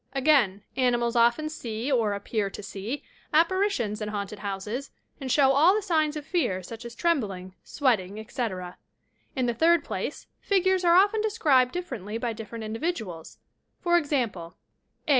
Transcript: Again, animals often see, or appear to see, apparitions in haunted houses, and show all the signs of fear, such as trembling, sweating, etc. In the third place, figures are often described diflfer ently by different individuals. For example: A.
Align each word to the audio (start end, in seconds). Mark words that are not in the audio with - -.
Again, 0.13 0.63
animals 0.75 1.15
often 1.15 1.47
see, 1.47 1.91
or 1.91 2.13
appear 2.13 2.49
to 2.49 2.63
see, 2.63 3.03
apparitions 3.31 4.01
in 4.01 4.09
haunted 4.09 4.39
houses, 4.39 4.89
and 5.19 5.31
show 5.31 5.51
all 5.51 5.75
the 5.75 5.81
signs 5.83 6.17
of 6.17 6.25
fear, 6.25 6.63
such 6.63 6.85
as 6.85 6.95
trembling, 6.95 7.53
sweating, 7.63 8.19
etc. 8.19 8.79
In 9.35 9.45
the 9.45 9.53
third 9.53 9.85
place, 9.85 10.25
figures 10.39 10.83
are 10.83 10.95
often 10.95 11.21
described 11.21 11.75
diflfer 11.75 11.99
ently 12.01 12.19
by 12.19 12.33
different 12.33 12.63
individuals. 12.63 13.37
For 13.79 13.95
example: 13.95 14.57
A. 15.07 15.09